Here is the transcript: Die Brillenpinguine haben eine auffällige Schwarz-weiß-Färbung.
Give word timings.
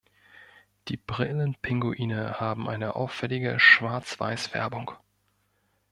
Die 0.87 0.97
Brillenpinguine 0.97 2.39
haben 2.39 2.67
eine 2.67 2.95
auffällige 2.95 3.59
Schwarz-weiß-Färbung. 3.59 4.93